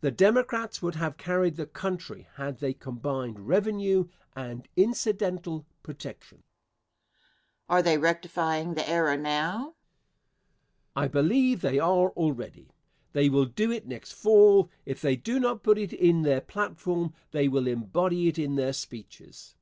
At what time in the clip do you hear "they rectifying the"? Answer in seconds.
7.82-8.88